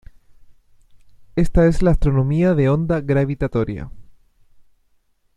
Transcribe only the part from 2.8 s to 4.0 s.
gravitatoria.